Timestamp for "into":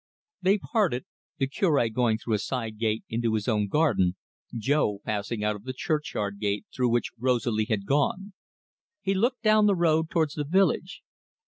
3.07-3.35